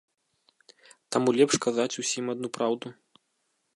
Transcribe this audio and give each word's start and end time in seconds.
Таму 1.15 1.29
лепш 1.39 1.55
казаць 1.67 1.87
усім 2.05 2.25
адну 2.35 2.47
праўду. 2.57 2.87